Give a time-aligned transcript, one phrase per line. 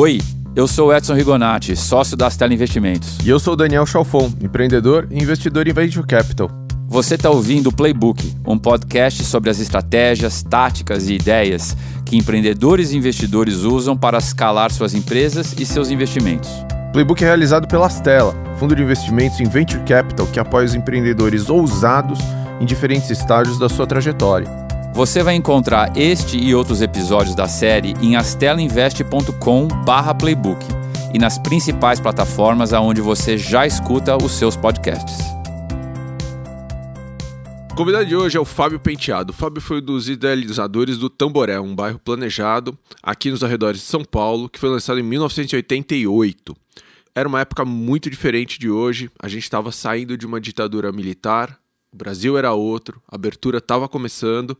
[0.00, 0.20] Oi,
[0.54, 3.18] eu sou Edson Rigonati, sócio da Stella Investimentos.
[3.24, 6.48] E eu sou Daniel Chalfon, empreendedor e investidor em Venture Capital.
[6.86, 11.76] Você está ouvindo o Playbook, um podcast sobre as estratégias, táticas e ideias
[12.06, 16.48] que empreendedores e investidores usam para escalar suas empresas e seus investimentos.
[16.92, 21.50] Playbook é realizado pela Stella, fundo de investimentos em Venture Capital que apoia os empreendedores
[21.50, 22.20] ousados
[22.60, 24.67] em diferentes estágios da sua trajetória.
[24.92, 30.66] Você vai encontrar este e outros episódios da série em astelainvest.com/playbook
[31.14, 35.18] e nas principais plataformas aonde você já escuta os seus podcasts.
[37.70, 39.30] O convidado de hoje é o Fábio Penteado.
[39.30, 43.86] O Fábio foi um dos idealizadores do Tamboré, um bairro planejado aqui nos arredores de
[43.86, 46.56] São Paulo, que foi lançado em 1988.
[47.14, 49.08] Era uma época muito diferente de hoje.
[49.22, 51.56] A gente estava saindo de uma ditadura militar,
[51.92, 54.56] o Brasil era outro, a abertura estava começando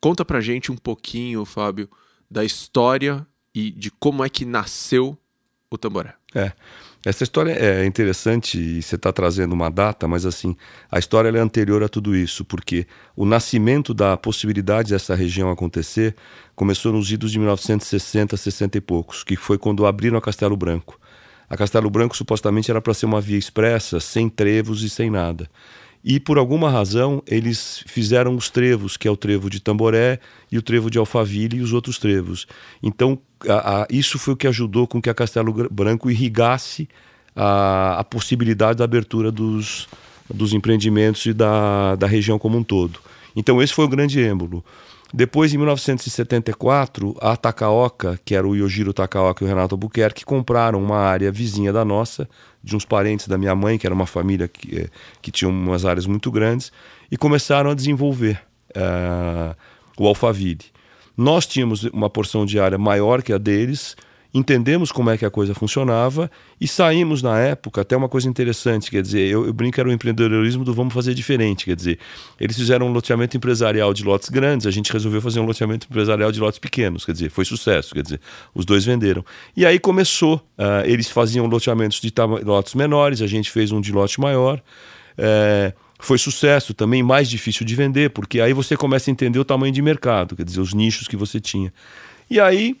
[0.00, 1.88] Conta pra gente um pouquinho, Fábio,
[2.30, 5.16] da história e de como é que nasceu
[5.70, 6.14] o Tamboré.
[6.34, 6.52] É.
[7.04, 10.54] Essa história é interessante e você está trazendo uma data, mas assim,
[10.90, 16.14] a história é anterior a tudo isso, porque o nascimento da possibilidade dessa região acontecer
[16.54, 21.00] começou nos idos de 1960, 60 e poucos, que foi quando abriram a Castelo Branco.
[21.48, 25.48] A Castelo Branco supostamente era para ser uma via expressa, sem trevos e sem nada.
[26.02, 30.18] E por alguma razão eles fizeram os trevos, que é o trevo de Tamboré
[30.50, 32.46] e o trevo de Alphaville e os outros trevos.
[32.82, 36.88] Então a, a, isso foi o que ajudou com que a Castelo Branco irrigasse
[37.36, 39.88] a, a possibilidade da abertura dos,
[40.32, 42.98] dos empreendimentos e da, da região como um todo.
[43.36, 44.64] Então esse foi o grande êmbolo.
[45.12, 50.80] Depois, em 1974, a Takaoka, que era o Yojiro Takaoka e o Renato Albuquerque, compraram
[50.80, 52.28] uma área vizinha da nossa,
[52.62, 54.88] de uns parentes da minha mãe, que era uma família que, eh,
[55.20, 56.70] que tinha umas áreas muito grandes,
[57.10, 58.40] e começaram a desenvolver
[58.76, 59.56] uh,
[59.98, 60.66] o Alphaville.
[61.16, 63.96] Nós tínhamos uma porção de área maior que a deles,
[64.32, 66.30] entendemos como é que a coisa funcionava
[66.60, 69.92] e saímos na época, até uma coisa interessante, quer dizer, eu, eu brinco era o
[69.92, 71.98] empreendedorismo do vamos fazer diferente, quer dizer,
[72.38, 76.30] eles fizeram um loteamento empresarial de lotes grandes, a gente resolveu fazer um loteamento empresarial
[76.30, 78.20] de lotes pequenos, quer dizer, foi sucesso, quer dizer,
[78.54, 79.24] os dois venderam.
[79.56, 82.12] E aí começou, uh, eles faziam loteamentos de
[82.44, 84.62] lotes menores, a gente fez um de lote maior,
[85.18, 89.44] é, foi sucesso também, mais difícil de vender, porque aí você começa a entender o
[89.44, 91.72] tamanho de mercado, quer dizer, os nichos que você tinha.
[92.30, 92.76] E aí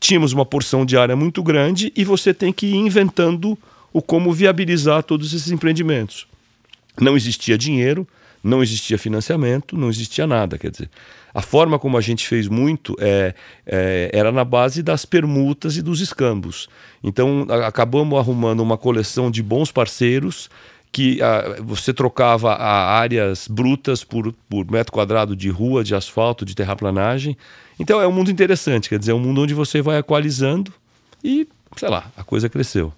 [0.00, 3.58] tínhamos uma porção de área muito grande e você tem que ir inventando
[3.92, 6.26] o como viabilizar todos esses empreendimentos.
[7.00, 8.06] Não existia dinheiro,
[8.42, 10.58] não existia financiamento, não existia nada.
[10.58, 10.90] Quer dizer,
[11.34, 13.34] a forma como a gente fez muito é,
[13.66, 16.68] é, era na base das permutas e dos escambos.
[17.02, 20.48] Então acabamos arrumando uma coleção de bons parceiros
[20.98, 26.44] que a, você trocava a áreas brutas por, por metro quadrado de rua, de asfalto,
[26.44, 27.36] de terraplanagem.
[27.78, 30.72] Então é um mundo interessante, quer dizer, é um mundo onde você vai equalizando
[31.22, 32.92] e, sei lá, a coisa cresceu.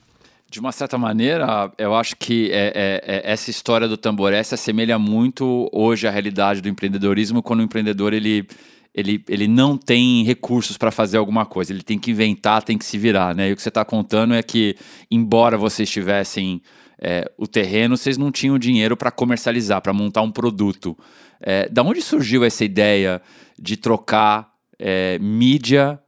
[0.50, 4.54] De uma certa maneira, eu acho que é, é, é, essa história do tamboré se
[4.54, 8.48] assemelha muito hoje à realidade do empreendedorismo, quando o empreendedor ele,
[8.94, 12.84] ele, ele não tem recursos para fazer alguma coisa, ele tem que inventar, tem que
[12.86, 13.34] se virar.
[13.34, 13.50] Né?
[13.50, 14.74] E o que você está contando é que,
[15.10, 16.62] embora vocês tivessem
[17.00, 20.96] é, o terreno, vocês não tinham dinheiro para comercializar, para montar um produto.
[21.40, 23.22] É, da onde surgiu essa ideia
[23.58, 25.98] de trocar é, mídia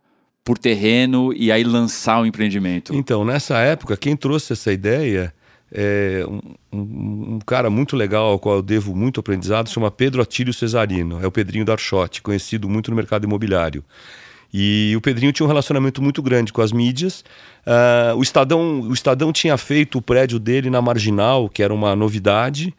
[0.45, 2.95] por terreno e aí lançar o empreendimento?
[2.95, 5.33] Então, nessa época, quem trouxe essa ideia
[5.73, 10.21] é um, um, um, cara muito legal ao qual eu devo muito aprendizado, chama Pedro
[10.21, 13.83] Atílio Cesarino, é o Pedrinho Darchotti, conhecido muito no mercado imobiliário.
[14.53, 17.25] E o Pedrinho tinha um relacionamento muito grande com as mídias.
[17.67, 21.97] Uh, o, Estadão, o Estadão tinha feito o prédio dele na Marginal, que era uma
[21.97, 22.75] novidade.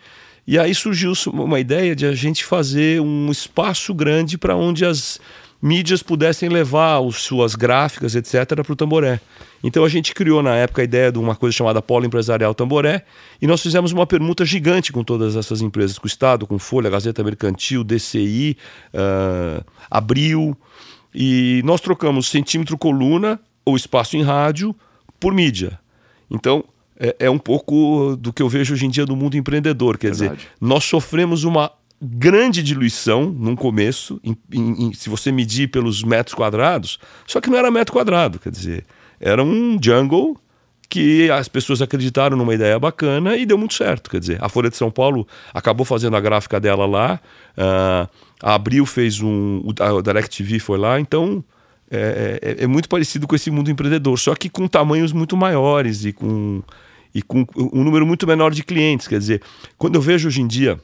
[0.45, 5.19] E aí surgiu uma ideia de a gente fazer um espaço grande para onde as
[5.63, 9.22] mídias pudessem levar as suas gráficas, etc., para o Tamboré.
[9.63, 13.05] Então a gente criou na época a ideia de uma coisa chamada Polo Empresarial Tamboré
[13.41, 16.90] e nós fizemos uma permuta gigante com todas essas empresas, com o Estado, com Folha,
[16.90, 18.58] Gazeta Mercantil, DCI,
[18.93, 20.58] uh, ah, Abril.
[21.14, 24.76] E nós trocamos centímetro coluna ou espaço em rádio
[25.20, 25.80] por mídia.
[26.30, 26.64] Então,
[27.00, 29.98] é, é, um pouco do que eu vejo hoje em dia do mundo empreendedor.
[29.98, 30.40] Quer Verdade.
[30.40, 31.72] dizer, nós sofremos uma
[32.02, 37.50] grande diluição no começo, em, em, em, se você medir pelos metros quadrados, só que
[37.50, 38.86] não era metro quadrado, quer dizer,
[39.20, 40.38] era um jungle
[40.90, 44.12] que as pessoas acreditaram numa ideia bacana e deu muito certo.
[44.12, 47.20] Quer dizer, a Folha de São Paulo acabou fazendo a gráfica dela lá,
[47.58, 48.08] uh,
[48.43, 49.63] a Abril fez um.
[49.79, 51.41] A DirecTV foi lá, então
[51.90, 56.03] é, é, é, muito parecido com esse mundo empreendedor, só que com tamanhos muito maiores
[56.03, 56.61] e com,
[57.16, 59.07] e com um número muito menor de clientes.
[59.07, 59.41] Quer dizer,
[59.78, 60.78] quando eu vejo hoje em dia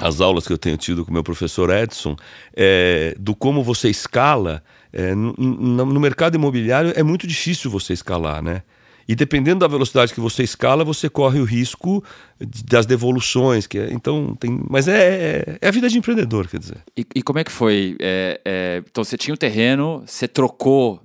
[0.00, 2.16] as aulas que eu tenho tido com o meu professor Edson,
[2.56, 4.62] é, do como você escala.
[4.92, 8.62] É, no, no, mercado imobiliário é muito difícil você escalar, né?
[9.10, 12.00] E dependendo da velocidade que você escala, você corre o risco
[12.38, 13.66] das devoluções.
[13.66, 16.76] Que é, então tem, mas é, é, é, a vida de empreendedor, quer dizer.
[16.96, 17.96] E, e como é que foi?
[17.98, 21.02] É, é então você tinha um terreno, você trocou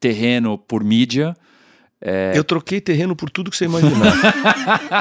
[0.00, 1.36] terreno por mídia.
[2.00, 2.32] É...
[2.34, 4.12] Eu troquei terreno por tudo que você imaginar.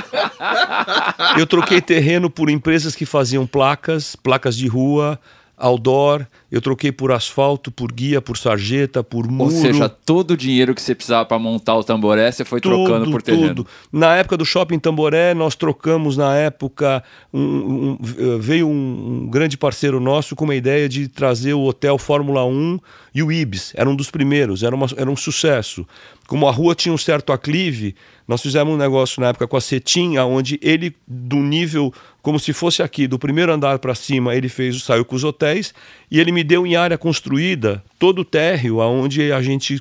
[1.39, 5.19] eu troquei terreno por empresas que faziam placas, placas de rua,
[5.57, 9.53] outdoor, eu troquei por asfalto, por guia, por sarjeta, por muro.
[9.53, 12.83] Ou seja, todo o dinheiro que você precisava para montar o tamboré, você foi tudo,
[12.83, 13.55] trocando por terreno.
[13.55, 13.67] Tudo.
[13.91, 17.03] Na época do Shopping Tamboré, nós trocamos, na época,
[17.33, 17.97] um, um,
[18.39, 22.79] veio um, um, grande parceiro nosso com uma ideia de trazer o Hotel Fórmula 1
[23.13, 23.71] e o Ibis.
[23.75, 25.87] Era um dos primeiros, era, uma, era um sucesso.
[26.27, 27.95] Como a rua tinha um certo aclive,
[28.27, 31.93] nós fizemos um negócio na época com a Cetim, onde ele, do nível
[32.25, 35.75] como se fosse aqui, do primeiro andar para cima, ele fez, saiu com os hotéis
[36.09, 39.79] e ele me deu em área construída todo o térreo, aonde a gente,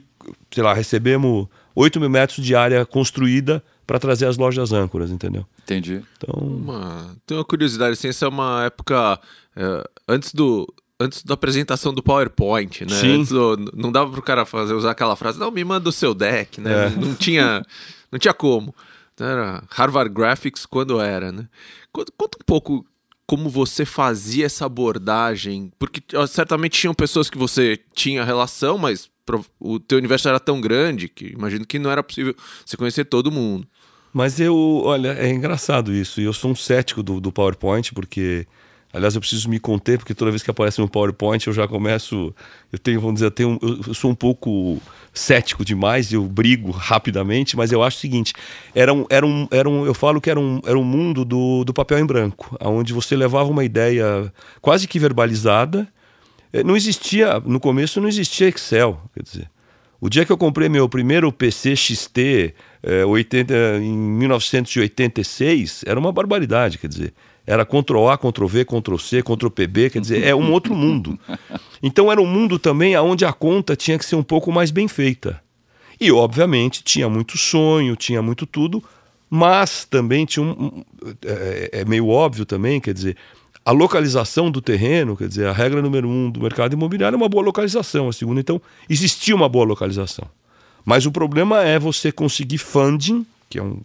[0.51, 5.47] sei lá, recebemos 8 mil metros de área construída para trazer as lojas âncoras, entendeu?
[5.63, 6.03] Entendi.
[6.19, 9.19] Então, uma, tem uma curiosidade, assim, essa é uma época
[9.57, 10.71] é, antes do
[11.01, 12.95] antes da apresentação do PowerPoint, né?
[12.95, 13.25] Sim.
[13.25, 16.13] Do, não dava para o cara fazer usar aquela frase, não me manda o seu
[16.13, 16.89] deck, né?
[16.89, 16.91] É.
[16.91, 17.63] Não tinha
[18.13, 18.75] não tinha como.
[19.19, 21.49] Era Harvard Graphics quando era, né?
[21.95, 22.85] Conta, um pouco
[23.27, 29.11] como você fazia essa abordagem, porque certamente tinham pessoas que você tinha relação, mas
[29.59, 33.33] o teu universo era tão grande que imagino que não era possível você conhecer todo
[33.33, 33.67] mundo.
[34.13, 36.21] Mas eu, olha, é engraçado isso.
[36.21, 38.47] E eu sou um cético do, do PowerPoint, porque
[38.95, 42.33] Aliás, eu preciso me conter, porque toda vez que aparece um PowerPoint eu já começo.
[42.73, 44.81] Eu tenho, vamos dizer, eu, tenho, eu sou um pouco
[45.15, 48.33] cético demais, eu brigo rapidamente, mas eu acho o seguinte:
[48.75, 51.65] era um, era um, era um, eu falo que era um, era um mundo do,
[51.65, 55.89] do papel em branco, onde você levava uma ideia quase que verbalizada.
[56.53, 59.51] Eh, não existia, no começo não existia Excel, quer dizer.
[60.01, 66.13] O dia que eu comprei meu primeiro PC XT é, 80, em 1986, era uma
[66.13, 67.15] barbaridade, quer dizer.
[67.47, 71.19] Era Ctrl A, Ctrl V, Ctrl C, Ctrl PB, quer dizer, é um outro mundo.
[71.87, 74.89] Então era um mundo também onde a conta tinha que ser um pouco mais bem
[74.89, 75.39] feita.
[76.01, 78.83] E, obviamente, tinha muito sonho, tinha muito tudo,
[79.29, 80.83] mas também tinha um.
[81.23, 83.19] É, é meio óbvio também, quer dizer,
[83.65, 87.29] a localização do terreno, quer dizer, a regra número um do mercado imobiliário é uma
[87.29, 88.09] boa localização.
[88.09, 90.27] A segunda, então, existia uma boa localização.
[90.85, 93.81] Mas o problema é você conseguir funding, que é um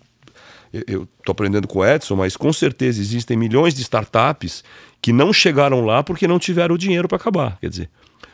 [0.72, 4.64] eu estou aprendendo com o Edson, mas com certeza existem milhões de startups
[5.02, 7.58] que não chegaram lá porque não tiveram o dinheiro para acabar.
[7.60, 7.90] Quer dizer,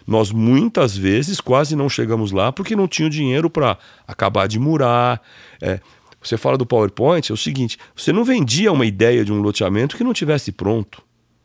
[0.05, 3.77] nós muitas vezes quase não chegamos lá porque não tinham dinheiro para
[4.07, 5.21] acabar de murar.
[5.61, 5.79] É,
[6.21, 9.95] você fala do PowerPoint, é o seguinte: você não vendia uma ideia de um loteamento
[9.95, 11.01] que não tivesse pronto.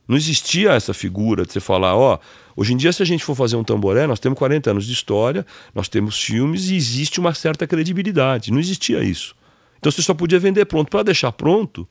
[0.08, 2.18] Não existia essa figura de você falar, ó,
[2.56, 4.92] hoje em dia se a gente for fazer um tamboré, nós temos 40 anos de
[4.92, 8.50] história, nós temos filmes e existe uma certa credibilidade.
[8.50, 9.36] Não existia isso.
[9.80, 10.90] Então você só podia vender pronto.
[10.90, 11.88] Para deixar pronto,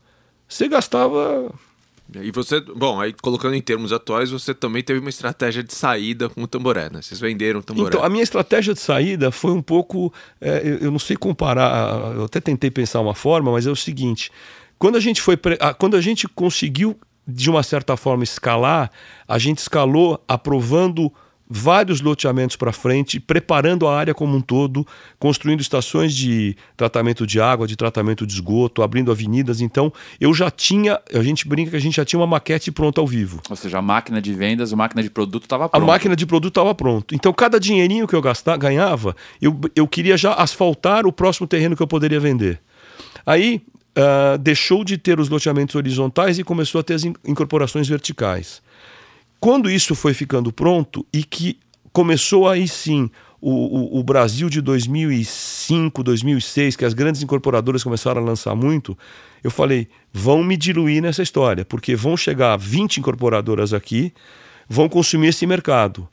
[0.48, 1.52] você gastava.
[2.16, 6.28] E você, bom, aí colocando em termos atuais, você também teve uma estratégia de saída
[6.30, 7.02] com o tamboré, né?
[7.02, 7.90] Vocês venderam o tamboré.
[7.90, 10.14] Então, a minha estratégia de saída foi um pouco.
[10.40, 14.32] É, eu não sei comparar, eu até tentei pensar uma forma, mas é o seguinte:
[14.78, 15.38] quando a gente foi.
[15.78, 16.98] Quando a gente conseguiu,
[17.28, 18.92] de uma certa forma, escalar,
[19.28, 21.12] a gente escalou aprovando
[21.50, 24.86] vários loteamentos para frente, preparando a área como um todo,
[25.18, 29.60] construindo estações de tratamento de água, de tratamento de esgoto, abrindo avenidas.
[29.60, 33.02] Então, eu já tinha, a gente brinca que a gente já tinha uma maquete pronta
[33.02, 33.42] ao vivo.
[33.50, 35.84] Ou seja, a máquina de vendas, a máquina de produto estava pronta.
[35.84, 37.16] A máquina de produto estava pronto.
[37.16, 41.76] Então, cada dinheirinho que eu gastava, ganhava, eu, eu queria já asfaltar o próximo terreno
[41.76, 42.62] que eu poderia vender.
[43.26, 43.64] Aí,
[43.98, 48.62] uh, deixou de ter os loteamentos horizontais e começou a ter as incorporações verticais.
[49.40, 51.60] Quando isso foi ficando pronto e que
[51.94, 53.10] começou aí sim
[53.42, 58.98] o, o, o, Brasil de 2005, 2006, que as grandes incorporadoras começaram a lançar muito,
[59.42, 64.14] eu falei, vão me diluir nessa história, porque vão chegar 20 incorporadoras aqui,
[64.68, 66.08] vão consumir esse mercado.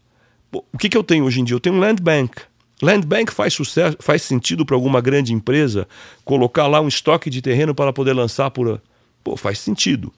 [0.52, 1.56] O que, que eu tenho hoje em dia?
[1.56, 2.42] Eu tenho um land bank.
[2.80, 5.88] Land bank faz, sucesso, faz sentido para alguma grande empresa
[6.25, 8.80] colocar lá um estoque de terreno para poder lançar por.
[9.25, 10.12] Pô, faz sentido.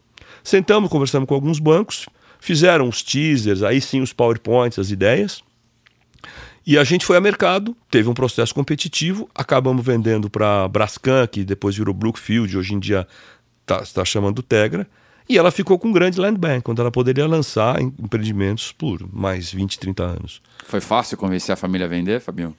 [0.44, 2.06] Sentamos, conversamos com alguns bancos,
[2.40, 5.42] Fizeram os teasers, aí sim os PowerPoints, as ideias.
[6.66, 11.42] E a gente foi a mercado, teve um processo competitivo, acabamos vendendo para Brascan, que
[11.42, 13.08] depois virou Brookfield, hoje em dia
[13.62, 14.86] está tá chamando Tegra.
[15.28, 19.52] E ela ficou com um grande land bank, onde ela poderia lançar empreendimentos por mais
[19.52, 20.42] 20, 30 anos.
[20.64, 22.56] Foi fácil convencer a família a vender, Fabinho?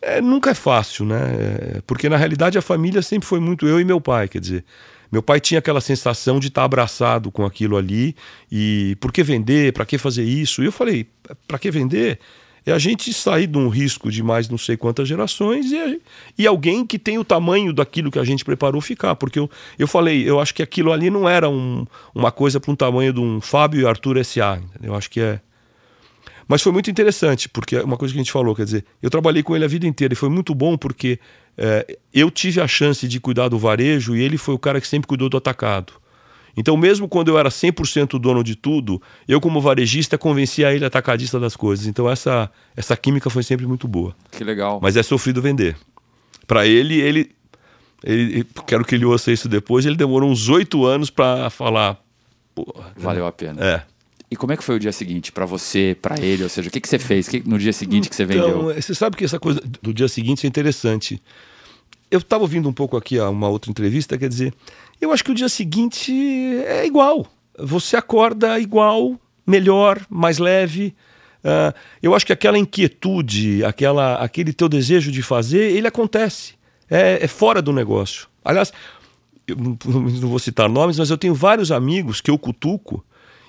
[0.00, 1.18] É, nunca é fácil, né?
[1.18, 4.64] É, porque na realidade a família sempre foi muito eu e meu pai, quer dizer.
[5.16, 8.14] Meu pai tinha aquela sensação de estar abraçado com aquilo ali
[8.52, 10.62] e por que vender, para que fazer isso?
[10.62, 11.06] E eu falei,
[11.48, 12.18] para que vender?
[12.66, 16.02] É a gente sair de um risco de mais não sei quantas gerações e,
[16.36, 19.16] e alguém que tem o tamanho daquilo que a gente preparou ficar.
[19.16, 22.70] Porque eu, eu falei, eu acho que aquilo ali não era um, uma coisa para
[22.70, 24.60] um tamanho de um Fábio e Arthur S.A.
[24.82, 25.40] Eu acho que é.
[26.46, 29.08] Mas foi muito interessante, porque é uma coisa que a gente falou, quer dizer, eu
[29.08, 31.18] trabalhei com ele a vida inteira e foi muito bom porque
[31.56, 34.86] é, eu tive a chance de cuidar do varejo e ele foi o cara que
[34.86, 35.92] sempre cuidou do atacado.
[36.56, 41.38] Então, mesmo quando eu era 100% dono de tudo, eu, como varejista, convencia ele atacadista
[41.38, 41.86] das coisas.
[41.86, 44.16] Então, essa, essa química foi sempre muito boa.
[44.30, 44.80] Que legal.
[44.82, 45.76] Mas é sofrido vender.
[46.46, 47.30] Para ele, ele,
[48.02, 48.46] ele.
[48.66, 49.84] Quero que ele ouça isso depois.
[49.84, 51.98] Ele demorou uns oito anos para falar.
[52.96, 53.62] Valeu a pena.
[53.62, 53.82] É.
[54.30, 56.42] E como é que foi o dia seguinte para você, para ele?
[56.42, 58.48] Ou seja, o que, que você fez que, no dia seguinte que você vendeu?
[58.48, 61.22] Então, você sabe que essa coisa do dia seguinte é interessante.
[62.10, 64.52] Eu estava ouvindo um pouco aqui uma outra entrevista, quer dizer,
[65.00, 66.12] eu acho que o dia seguinte
[66.66, 67.26] é igual.
[67.58, 70.94] Você acorda igual, melhor, mais leve.
[71.44, 76.54] Uh, eu acho que aquela inquietude, aquela, aquele teu desejo de fazer, ele acontece.
[76.90, 78.26] É, é fora do negócio.
[78.44, 78.72] Aliás,
[79.46, 83.04] eu não vou citar nomes, mas eu tenho vários amigos que eu cutuco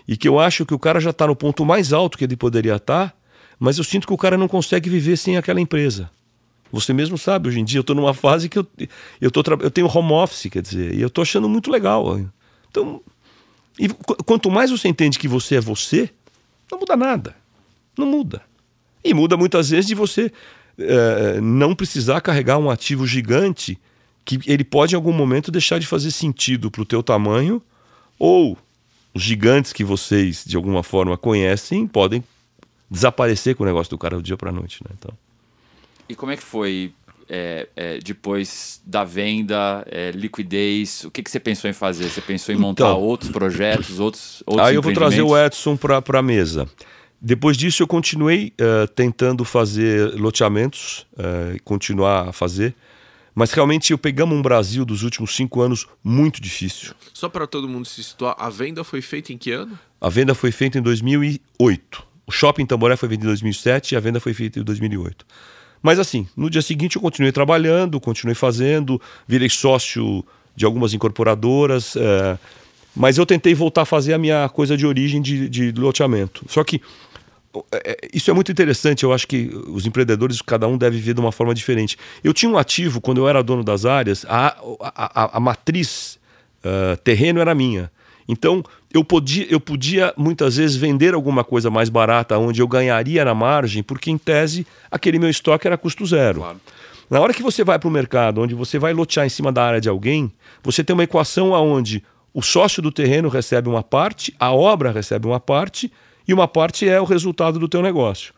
[0.08, 2.38] e que eu acho que o cara já está no ponto mais alto que ele
[2.38, 3.14] poderia estar, tá,
[3.60, 6.10] mas eu sinto que o cara não consegue viver sem aquela empresa.
[6.72, 8.68] Você mesmo sabe, hoje em dia eu estou numa fase que eu,
[9.20, 12.20] eu, tô, eu tenho home office, quer dizer, e eu estou achando muito legal.
[12.70, 13.02] Então,
[13.80, 13.90] e
[14.26, 16.10] quanto mais você entende que você é você,
[16.72, 17.36] não muda nada.
[17.98, 18.42] Não muda.
[19.04, 20.32] E muda muitas vezes de você
[20.78, 23.80] é, não precisar carregar um ativo gigante
[24.26, 27.62] que ele pode em algum momento deixar de fazer sentido para o teu tamanho
[28.20, 28.58] ou
[29.18, 32.24] os gigantes que vocês de alguma forma conhecem podem
[32.90, 34.96] desaparecer com o negócio do cara do dia para noite, né?
[34.98, 35.14] Então
[36.10, 36.94] e como é que foi
[37.28, 41.04] é, é, depois da venda, é, liquidez?
[41.04, 42.10] O que, que você pensou em fazer?
[42.10, 45.76] Você pensou em montar então, outros projetos, outros, outros Aí eu vou trazer o Edson
[45.76, 46.68] para a mesa.
[47.20, 52.74] Depois disso, eu continuei uh, tentando fazer loteamentos, uh, continuar a fazer.
[53.38, 56.96] Mas realmente eu pegamos um Brasil dos últimos cinco anos muito difícil.
[57.14, 59.78] Só para todo mundo se situar, a venda foi feita em que ano?
[60.02, 62.04] A venda foi feita em 2008.
[62.26, 65.24] O shopping Tamboré foi vendido em 2007 e a venda foi feita em 2008.
[65.84, 70.26] Mas assim, no dia seguinte eu continuei trabalhando, continuei fazendo, virei sócio
[70.56, 72.40] de algumas incorporadoras, é,
[72.96, 76.44] mas eu tentei voltar a fazer a minha coisa de origem de, de loteamento.
[76.50, 76.82] Só que
[78.14, 81.32] isso é muito interessante, eu acho que os empreendedores, cada um deve ver de uma
[81.32, 81.98] forma diferente.
[82.24, 86.20] Eu tinha um ativo, quando eu era dono das áreas, a, a, a, a matriz
[86.64, 87.92] uh, terreno era minha.
[88.28, 93.24] Então, eu podia, eu podia muitas vezes vender alguma coisa mais barata, onde eu ganharia
[93.24, 96.42] na margem, porque em tese aquele meu estoque era custo zero.
[96.42, 96.60] Claro.
[97.10, 99.64] Na hora que você vai para o mercado, onde você vai lotear em cima da
[99.64, 100.30] área de alguém,
[100.62, 105.26] você tem uma equação onde o sócio do terreno recebe uma parte, a obra recebe
[105.26, 105.92] uma parte
[106.28, 108.34] e uma parte é o resultado do teu negócio.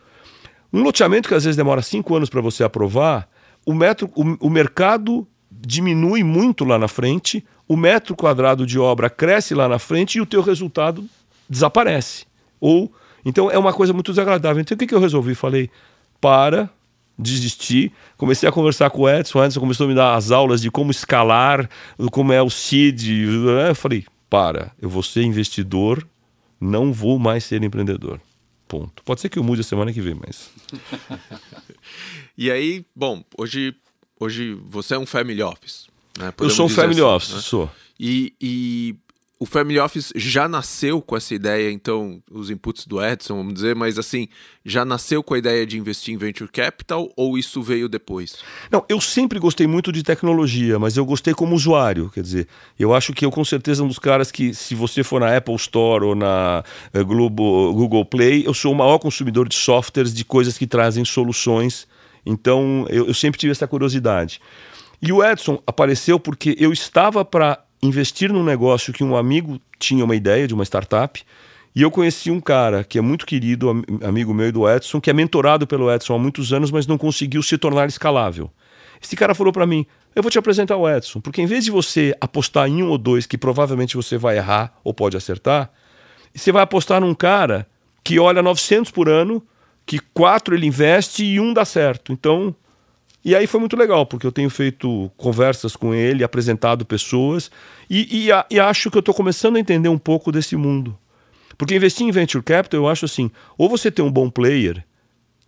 [0.71, 3.27] Um loteamento que às vezes demora cinco anos para você aprovar,
[3.65, 9.09] o, metro, o, o mercado diminui muito lá na frente, o metro quadrado de obra
[9.09, 11.03] cresce lá na frente e o teu resultado
[11.49, 12.25] desaparece.
[12.59, 12.91] Ou
[13.25, 14.61] então é uma coisa muito desagradável.
[14.61, 15.35] Então o que, que eu resolvi?
[15.35, 15.69] Falei,
[16.21, 16.69] para,
[17.17, 17.91] desisti.
[18.17, 19.39] Comecei a conversar com o Edson.
[19.39, 21.69] O Edson começou a me dar as aulas de como escalar,
[22.11, 23.25] como é o CID.
[23.67, 26.05] Eu falei, para, eu vou ser investidor,
[26.59, 28.19] não vou mais ser empreendedor.
[28.67, 29.03] Ponto.
[29.03, 30.51] Pode ser que eu mude a semana que vem, mas.
[32.37, 33.73] e aí, bom, hoje,
[34.19, 35.87] hoje você é um family office.
[36.17, 36.31] Né?
[36.39, 37.41] Eu sou um family assim, office, né?
[37.41, 37.71] sou.
[37.99, 38.95] E, e
[39.41, 43.73] o Family Office já nasceu com essa ideia, então, os inputs do Edson, vamos dizer,
[43.73, 44.27] mas assim,
[44.65, 48.39] já nasceu com a ideia de investir em Venture Capital ou isso veio depois?
[48.69, 52.93] Não, eu sempre gostei muito de tecnologia, mas eu gostei como usuário, quer dizer, eu
[52.93, 56.03] acho que eu com certeza um dos caras que, se você for na Apple Store
[56.03, 56.61] ou na
[56.93, 61.05] uh, Globo, Google Play, eu sou o maior consumidor de softwares, de coisas que trazem
[61.05, 61.87] soluções,
[62.25, 64.41] então eu, eu sempre tive essa curiosidade.
[65.01, 70.03] E o Edson apareceu porque eu estava para investir num negócio que um amigo tinha
[70.03, 71.21] uma ideia de uma startup.
[71.75, 73.69] E eu conheci um cara que é muito querido,
[74.03, 76.97] amigo meu e do Edson, que é mentorado pelo Edson há muitos anos, mas não
[76.97, 78.49] conseguiu se tornar escalável.
[79.01, 81.71] Esse cara falou para mim: Eu vou te apresentar o Edson, porque em vez de
[81.71, 85.71] você apostar em um ou dois que provavelmente você vai errar ou pode acertar,
[86.33, 87.67] você vai apostar num cara
[88.03, 89.41] que olha 900 por ano,
[89.85, 92.11] que quatro ele investe e um dá certo.
[92.11, 92.55] Então,
[93.23, 97.51] e aí foi muito legal, porque eu tenho feito conversas com ele, apresentado pessoas,
[97.89, 100.97] e, e, e acho que eu estou começando a entender um pouco desse mundo.
[101.57, 104.85] Porque investir em venture capital, eu acho assim: ou você tem um bom player,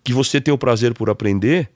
[0.03, 1.69] que você tem o prazer por aprender,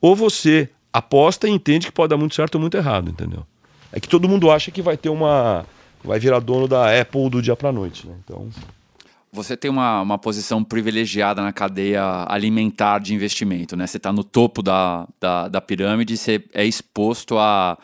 [0.00, 3.46] ou você aposta e entende que pode dar muito certo ou muito errado, entendeu?
[3.90, 5.64] É que todo mundo acha que vai ter uma.
[6.04, 8.14] vai virar dono da Apple do dia para noite, né?
[8.22, 8.50] Então.
[9.34, 13.86] Você tem uma, uma posição privilegiada na cadeia alimentar de investimento, né?
[13.86, 17.78] Você está no topo da, da, da pirâmide, você é exposto a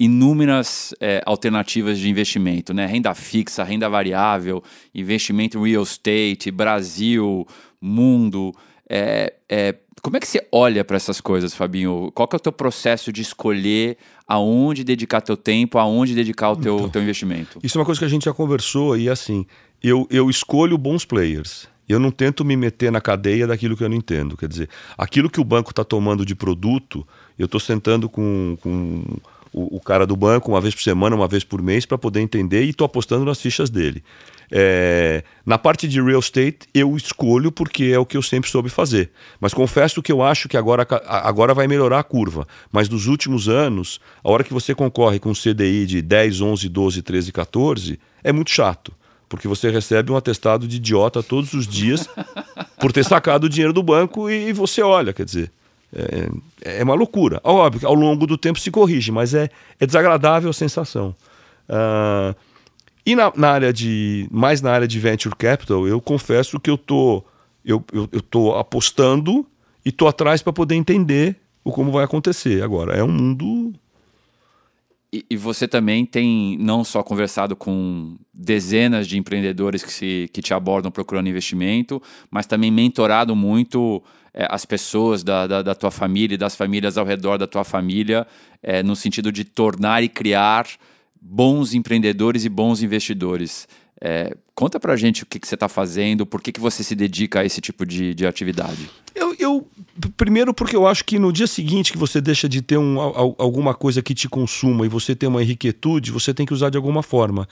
[0.00, 2.86] inúmeras é, alternativas de investimento, né?
[2.86, 4.62] Renda fixa, renda variável,
[4.94, 7.46] investimento em real estate, Brasil,
[7.78, 8.54] mundo.
[8.88, 12.10] É, é, como é que você olha para essas coisas, Fabinho?
[12.14, 16.56] Qual que é o teu processo de escolher aonde dedicar teu tempo, aonde dedicar o
[16.56, 17.58] teu, então, teu investimento?
[17.62, 19.46] Isso é uma coisa que a gente já conversou e assim,
[19.84, 21.68] eu, eu escolho bons players.
[21.86, 24.34] Eu não tento me meter na cadeia daquilo que eu não entendo.
[24.34, 27.06] Quer dizer, aquilo que o banco está tomando de produto,
[27.38, 29.04] eu estou sentando com, com
[29.52, 32.20] o, o, cara do banco uma vez por semana, uma vez por mês, para poder
[32.20, 34.02] entender e estou apostando nas fichas dele.
[34.50, 38.70] É, na parte de real estate, eu escolho porque é o que eu sempre soube
[38.70, 39.10] fazer.
[39.38, 42.48] Mas confesso que eu acho que agora, agora vai melhorar a curva.
[42.72, 46.68] Mas nos últimos anos, a hora que você concorre com um CDI de 10, 11,
[46.70, 48.90] 12, 13, 14, é muito chato.
[49.34, 52.08] Porque você recebe um atestado de idiota todos os dias
[52.78, 55.50] por ter sacado o dinheiro do banco e você olha, quer dizer.
[55.94, 57.40] É, é uma loucura.
[57.44, 59.48] Óbvio que ao longo do tempo se corrige, mas é,
[59.78, 61.14] é desagradável a sensação.
[61.68, 62.34] Uh,
[63.06, 64.26] e na, na, área de.
[64.30, 67.22] Mais na área de venture capital, eu confesso que eu tô,
[67.64, 69.46] eu, eu, eu tô apostando
[69.84, 72.62] e tô atrás para poder entender o como vai acontecer.
[72.62, 73.72] Agora, é um mundo.
[75.14, 80.42] E, e, você também tem não só conversado com dezenas de empreendedores que, se, que
[80.42, 84.02] te abordam procurando investimento, mas também mentorado muito
[84.32, 87.62] é, as pessoas da, da, da, tua família e das famílias ao redor da tua
[87.62, 88.26] família,
[88.60, 90.66] é, no sentido de tornar e criar
[91.22, 93.68] bons empreendedores e bons investidores.
[94.00, 96.94] É, conta pra gente o que, que você está fazendo, por que, que você se
[96.94, 98.90] dedica a esse tipo de, de atividade.
[99.14, 99.68] Eu, eu,
[100.16, 102.98] primeiro porque eu acho que no dia seguinte que você deixa de ter um,
[103.38, 106.76] alguma coisa que te consuma e você tem uma enriquetude, você tem que usar de
[106.76, 107.48] alguma forma.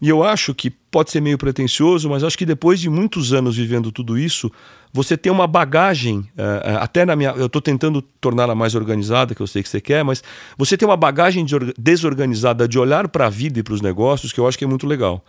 [0.00, 3.56] E eu acho que pode ser meio pretencioso, mas acho que depois de muitos anos
[3.56, 4.52] vivendo tudo isso,
[4.92, 7.30] você tem uma bagagem, uh, até na minha.
[7.30, 10.22] Eu estou tentando torná-la mais organizada, que eu sei que você quer, mas
[10.56, 14.32] você tem uma bagagem de, desorganizada de olhar para a vida e para os negócios
[14.32, 15.24] que eu acho que é muito legal.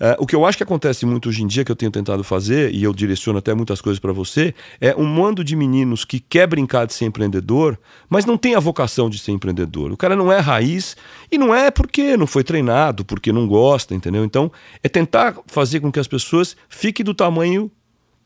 [0.00, 2.22] Uh, o que eu acho que acontece muito hoje em dia, que eu tenho tentado
[2.22, 6.20] fazer, e eu direciono até muitas coisas para você, é um mando de meninos que
[6.20, 7.78] quer brincar de ser empreendedor,
[8.08, 9.90] mas não tem a vocação de ser empreendedor.
[9.90, 10.96] O cara não é raiz
[11.30, 14.24] e não é porque não foi treinado, porque não gosta, entendeu?
[14.24, 17.70] Então, é tentar fazer com que as pessoas fiquem do tamanho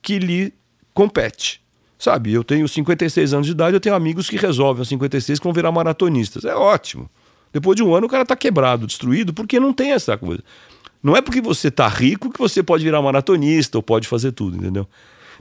[0.02, 0.52] que lhe
[0.92, 1.60] compete.
[1.98, 5.44] Sabe, eu tenho 56 anos de idade, eu tenho amigos que resolvem aos 56 que
[5.44, 6.46] vão virar maratonistas.
[6.46, 7.10] É ótimo.
[7.52, 10.42] Depois de um ano o cara está quebrado, destruído, porque não tem essa coisa.
[11.02, 14.56] Não é porque você está rico que você pode virar maratonista ou pode fazer tudo,
[14.56, 14.86] entendeu?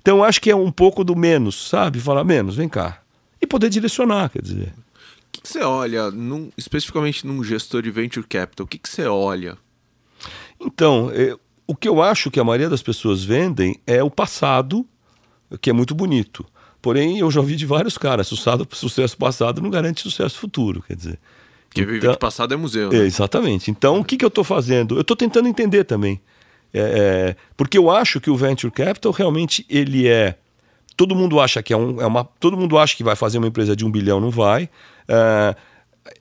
[0.02, 2.00] Então eu acho que é um pouco do menos, sabe?
[2.00, 3.02] Falar menos, vem cá.
[3.42, 4.74] E poder direcionar, quer dizer.
[4.74, 8.90] O que, que você olha, num, especificamente num gestor de venture capital, o que, que
[8.90, 9.58] você olha?
[10.60, 11.36] Então, é,
[11.68, 14.86] o que eu acho que a maioria das pessoas vendem é o passado,
[15.62, 16.46] que é muito bonito.
[16.82, 20.96] Porém, eu já ouvi de vários caras, sucesso, sucesso passado não garante sucesso futuro, quer
[20.96, 21.20] dizer.
[21.70, 22.90] Porque então, viver de passado é museu.
[22.90, 22.98] Né?
[23.00, 23.70] Exatamente.
[23.70, 24.96] Então, o que, que eu estou fazendo?
[24.96, 26.20] Eu estou tentando entender também.
[26.74, 30.36] É, é, porque eu acho que o venture capital realmente ele é.
[30.98, 32.24] Todo mundo acha que é, um, é uma.
[32.40, 34.70] Todo mundo acha que vai fazer uma empresa de um bilhão, não vai.
[35.08, 35.56] É,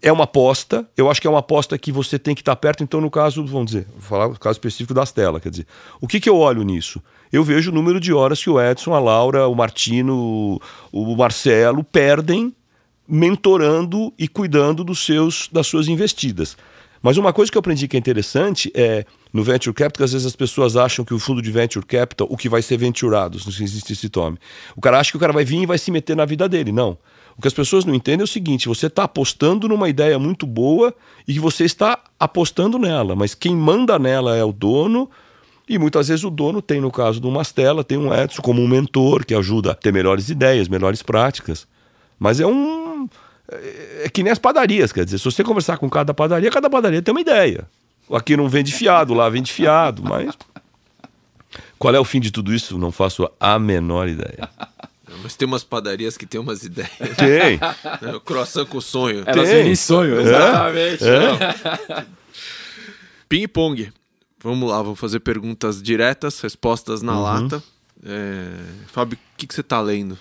[0.02, 0.88] é uma aposta.
[0.96, 2.84] Eu acho que é uma aposta que você tem que estar perto.
[2.84, 5.42] Então, no caso, vamos dizer, vou falar o caso específico das telas.
[5.42, 5.66] Quer dizer,
[6.00, 7.02] o que, que eu olho nisso?
[7.32, 10.61] Eu vejo o número de horas que o Edson, a Laura, o Martino,
[10.92, 12.54] o Marcelo perdem
[13.09, 16.57] mentorando e cuidando dos seus, das suas investidas.
[17.01, 20.27] Mas uma coisa que eu aprendi que é interessante é no venture capital, às vezes
[20.27, 23.62] as pessoas acham que o fundo de venture capital, o que vai ser venturado, se
[23.62, 24.38] existe esse tome.
[24.77, 26.73] O cara acha que o cara vai vir e vai se meter na vida dele.
[26.73, 26.99] Não.
[27.37, 30.44] O que as pessoas não entendem é o seguinte: você está apostando numa ideia muito
[30.44, 30.92] boa
[31.27, 35.09] e que você está apostando nela, mas quem manda nela é o dono.
[35.68, 38.66] E muitas vezes o dono tem, no caso do Mastella, tem um Edson como um
[38.66, 41.68] mentor que ajuda a ter melhores ideias, melhores práticas.
[42.18, 42.97] Mas é um.
[43.50, 46.68] É, é que nem as padarias, quer dizer, se você conversar com cada padaria, cada
[46.68, 47.66] padaria tem uma ideia.
[48.12, 50.34] Aqui não vende fiado, lá vende fiado, mas.
[51.78, 52.78] Qual é o fim de tudo isso?
[52.78, 54.48] Não faço a menor ideia.
[55.22, 56.90] Mas tem umas padarias que tem umas ideias.
[57.16, 57.58] Tem.
[58.02, 59.24] É, o croissant com sonho.
[59.26, 59.74] Elas tem.
[59.74, 61.04] sonho, exatamente.
[61.04, 62.00] É.
[62.00, 62.06] É.
[63.28, 63.92] Ping-pong.
[64.42, 67.22] Vamos lá, vamos fazer perguntas diretas, respostas na uhum.
[67.22, 67.62] lata.
[68.04, 68.50] É...
[68.87, 70.18] Fábio, o que, que você está lendo?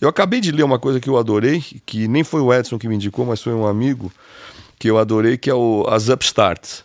[0.00, 2.88] Eu acabei de ler uma coisa que eu adorei, que nem foi o Edson que
[2.88, 4.12] me indicou, mas foi um amigo
[4.78, 6.84] que eu adorei, que é o As Upstarts.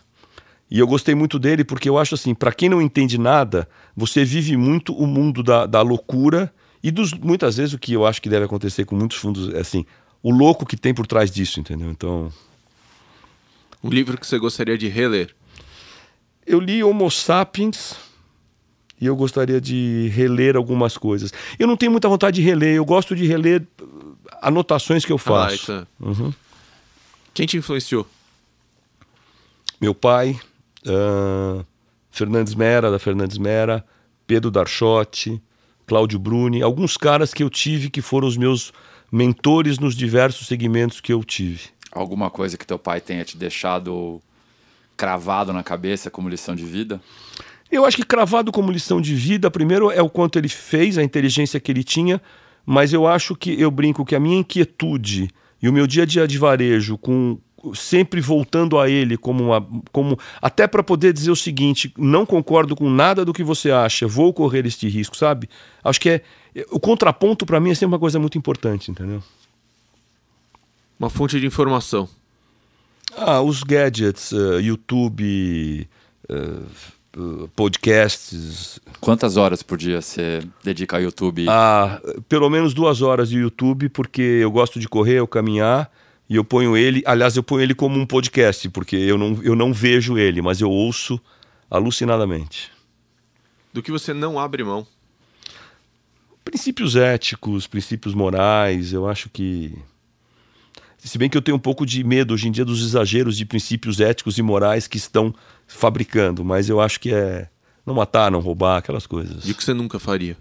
[0.70, 4.24] E eu gostei muito dele porque eu acho assim, para quem não entende nada, você
[4.24, 8.20] vive muito o mundo da, da loucura e dos, muitas vezes o que eu acho
[8.20, 9.86] que deve acontecer com muitos fundos é assim,
[10.22, 11.90] o louco que tem por trás disso, entendeu?
[11.90, 12.32] Então.
[13.82, 15.34] Um livro que você gostaria de reler?
[16.44, 17.96] Eu li Homo Sapiens
[19.00, 21.32] e eu gostaria de reler algumas coisas.
[21.58, 25.18] Eu não tenho muita vontade de reler, eu gosto de reler uh, anotações que eu
[25.18, 25.72] faço.
[25.72, 26.32] Ah, uhum.
[27.34, 28.06] Quem te influenciou?
[29.80, 30.38] Meu pai,
[30.86, 31.64] uh,
[32.10, 33.84] Fernandes Mera, da Fernandes Mera,
[34.26, 35.40] Pedro Darchotti,
[35.86, 38.72] Cláudio Bruni, alguns caras que eu tive que foram os meus
[39.12, 41.68] mentores nos diversos segmentos que eu tive.
[41.92, 44.20] Alguma coisa que teu pai tenha te deixado
[44.96, 47.00] cravado na cabeça como lição de vida?
[47.70, 51.02] Eu acho que cravado como lição de vida, primeiro é o quanto ele fez, a
[51.02, 52.20] inteligência que ele tinha,
[52.64, 56.06] mas eu acho que eu brinco que a minha inquietude e o meu dia a
[56.06, 57.38] dia de varejo, com
[57.74, 62.76] sempre voltando a ele como uma, como até para poder dizer o seguinte, não concordo
[62.76, 65.48] com nada do que você acha, vou correr este risco, sabe?
[65.82, 66.22] Acho que é
[66.70, 69.22] o contraponto para mim é sempre uma coisa muito importante, entendeu?
[70.98, 72.08] Uma fonte de informação.
[73.16, 75.88] Ah, os gadgets, uh, YouTube,
[76.30, 76.66] uh,
[77.54, 78.78] podcasts.
[79.00, 81.46] Quantas horas por dia você dedica ao YouTube?
[81.48, 85.90] Ah, pelo menos duas horas de YouTube, porque eu gosto de correr, eu caminhar
[86.28, 87.02] e eu ponho ele.
[87.06, 90.60] Aliás, eu ponho ele como um podcast, porque eu não, eu não vejo ele, mas
[90.60, 91.20] eu ouço
[91.70, 92.70] alucinadamente.
[93.72, 94.86] Do que você não abre mão?
[96.44, 99.76] Princípios éticos, princípios morais, eu acho que
[100.98, 103.44] se bem que eu tenho um pouco de medo hoje em dia dos exageros de
[103.44, 105.34] princípios éticos e morais que estão
[105.66, 107.48] fabricando, mas eu acho que é
[107.84, 109.46] não matar, não roubar, aquelas coisas.
[109.46, 110.36] E o que você nunca faria?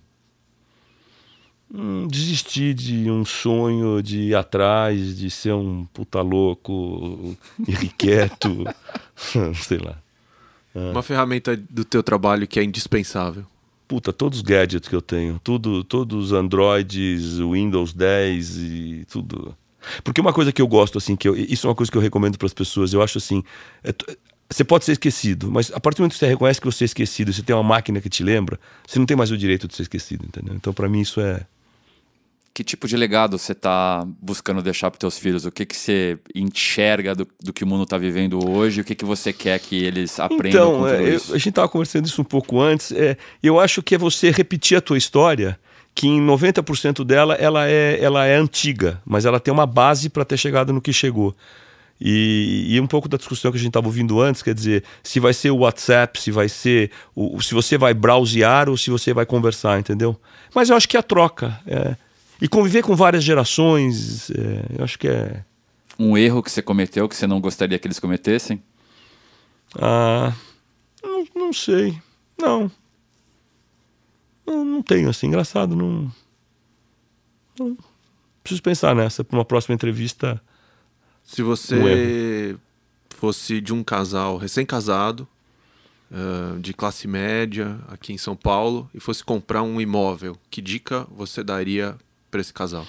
[1.73, 7.35] Hum, desistir de um sonho de ir atrás, de ser um puta louco,
[7.67, 8.63] irrequieto,
[9.55, 9.97] sei lá.
[10.73, 10.91] É.
[10.91, 13.45] Uma ferramenta do teu trabalho que é indispensável.
[13.87, 19.55] Puta, todos os gadgets que eu tenho, tudo, todos os Androids, Windows 10 e tudo
[20.03, 22.01] porque uma coisa que eu gosto, assim, que eu, isso é uma coisa que eu
[22.01, 23.43] recomendo para as pessoas, eu acho assim.
[23.83, 23.93] É,
[24.49, 26.85] você pode ser esquecido, mas a partir do momento que você reconhece que você é
[26.85, 29.75] esquecido, você tem uma máquina que te lembra, você não tem mais o direito de
[29.75, 30.53] ser esquecido, entendeu?
[30.55, 31.41] Então, para mim, isso é.
[32.53, 35.45] Que tipo de legado você está buscando deixar para teus filhos?
[35.45, 38.79] O que, que você enxerga do, do que o mundo está vivendo hoje?
[38.79, 41.31] O que, que você quer que eles aprendam então, com tudo é, isso?
[41.31, 42.93] Eu, a gente estava conversando isso um pouco antes.
[42.93, 45.59] É, eu acho que é você repetir a tua história
[45.93, 50.23] que em 90% dela ela é, ela é antiga, mas ela tem uma base para
[50.23, 51.35] ter chegado no que chegou.
[51.99, 55.19] E, e, um pouco da discussão que a gente estava ouvindo antes, quer dizer, se
[55.19, 59.13] vai ser o WhatsApp, se vai ser o, se você vai browsear ou se você
[59.13, 60.19] vai conversar, entendeu?
[60.53, 61.57] Mas eu acho que é a troca.
[61.65, 61.95] É,
[62.41, 65.43] e conviver com várias gerações, é, eu acho que é.
[65.97, 68.61] Um erro que você cometeu que você não gostaria que eles cometessem?
[69.79, 70.33] Ah,
[71.01, 71.97] não, não sei.
[72.37, 72.69] Não,
[74.45, 76.11] não, não tenho, assim, engraçado, não,
[77.57, 77.77] não.
[78.43, 80.41] Preciso pensar nessa para uma próxima entrevista.
[81.25, 82.55] Se você
[83.09, 85.27] fosse de um casal recém-casado,
[86.11, 91.07] uh, de classe média, aqui em São Paulo, e fosse comprar um imóvel, que dica
[91.11, 91.95] você daria
[92.29, 92.85] para esse casal?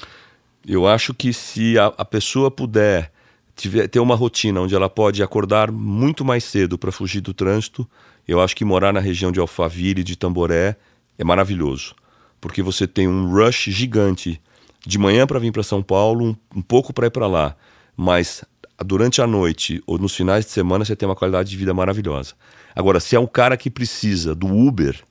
[0.67, 3.11] Eu acho que se a, a pessoa puder
[3.57, 7.89] tiver, ter uma rotina onde ela pode acordar muito mais cedo para fugir do trânsito,
[8.29, 10.77] eu acho que morar na região de Alphaville, de Tamboré,
[11.17, 11.95] é maravilhoso,
[12.41, 14.41] porque você tem um rush gigante.
[14.87, 17.57] De manhã para vir para São Paulo, um, um pouco para ir para lá,
[17.97, 18.45] mas
[18.85, 22.35] durante a noite ou nos finais de semana você tem uma qualidade de vida maravilhosa.
[22.75, 25.03] Agora, se é um cara que precisa do Uber,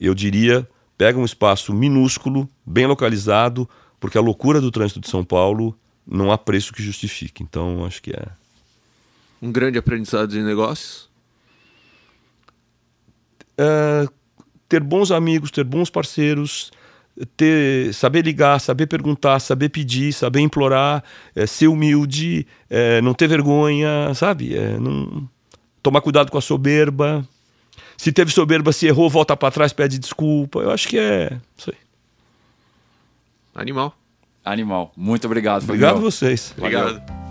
[0.00, 3.68] eu diria, pega um espaço minúsculo, bem localizado,
[4.00, 7.42] porque a loucura do trânsito de São Paulo não há preço que justifique.
[7.42, 8.26] Então, acho que é.
[9.40, 11.08] Um grande aprendizado de negócios?
[13.58, 14.12] Uh,
[14.68, 16.70] ter bons amigos, ter bons parceiros,
[17.36, 21.02] ter, saber ligar, saber perguntar, saber pedir, saber implorar,
[21.34, 24.56] é, ser humilde, é, não ter vergonha, sabe?
[24.56, 25.28] É, não,
[25.82, 27.26] tomar cuidado com a soberba.
[27.96, 30.60] Se teve soberba, se errou, volta para trás, pede desculpa.
[30.60, 31.76] Eu acho que é isso aí.
[33.54, 33.96] Animal.
[34.44, 34.92] Animal.
[34.96, 35.62] Muito obrigado.
[35.62, 36.54] Obrigado a vocês.
[36.56, 37.25] Obrigado.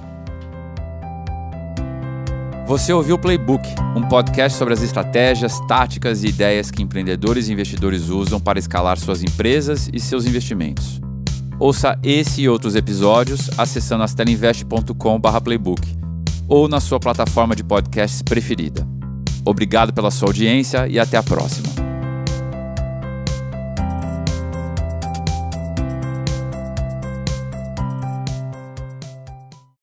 [2.68, 3.64] Você ouviu o Playbook,
[3.96, 8.98] um podcast sobre as estratégias, táticas e ideias que empreendedores e investidores usam para escalar
[8.98, 11.00] suas empresas e seus investimentos.
[11.60, 15.82] Ouça esse e outros episódios acessando astelinvest.com/playbook
[16.48, 18.86] ou na sua plataforma de podcasts preferida.
[19.46, 21.75] Obrigado pela sua audiência e até a próxima.